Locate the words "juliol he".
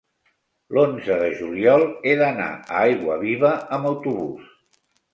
1.41-2.17